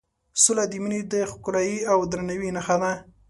سوله 0.43 0.63
د 0.71 0.73
مینې 0.83 1.01
د 1.13 1.15
ښکلایې 1.31 1.77
او 1.91 1.97
درناوي 2.11 2.49
نښه 2.55 2.75
ده. 2.81 2.91